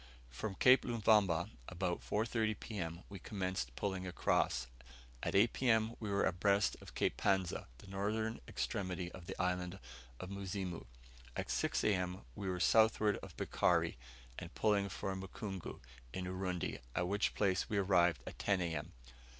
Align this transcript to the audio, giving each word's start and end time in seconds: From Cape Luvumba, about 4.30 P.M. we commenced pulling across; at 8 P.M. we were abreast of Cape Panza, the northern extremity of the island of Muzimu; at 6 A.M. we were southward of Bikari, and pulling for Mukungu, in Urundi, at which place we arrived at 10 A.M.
From 0.31 0.55
Cape 0.55 0.83
Luvumba, 0.83 1.51
about 1.69 2.01
4.30 2.01 2.59
P.M. 2.59 3.03
we 3.07 3.19
commenced 3.19 3.75
pulling 3.75 4.07
across; 4.07 4.65
at 5.21 5.35
8 5.35 5.53
P.M. 5.53 5.95
we 5.99 6.09
were 6.09 6.23
abreast 6.25 6.75
of 6.81 6.95
Cape 6.95 7.17
Panza, 7.17 7.67
the 7.77 7.85
northern 7.85 8.41
extremity 8.47 9.11
of 9.11 9.27
the 9.27 9.39
island 9.39 9.77
of 10.19 10.31
Muzimu; 10.31 10.87
at 11.35 11.51
6 11.51 11.83
A.M. 11.83 12.23
we 12.35 12.49
were 12.49 12.59
southward 12.59 13.17
of 13.17 13.37
Bikari, 13.37 13.97
and 14.39 14.55
pulling 14.55 14.89
for 14.89 15.15
Mukungu, 15.15 15.79
in 16.13 16.25
Urundi, 16.25 16.79
at 16.95 17.07
which 17.07 17.35
place 17.35 17.69
we 17.69 17.77
arrived 17.77 18.23
at 18.25 18.39
10 18.39 18.59
A.M. 18.61 18.93